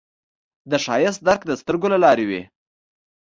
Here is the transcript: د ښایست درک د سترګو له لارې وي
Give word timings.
د 0.69 0.71
ښایست 0.83 1.19
درک 1.27 1.41
د 1.47 1.51
سترګو 1.61 1.87
له 1.93 1.97
لارې 2.03 2.25
وي 2.29 2.41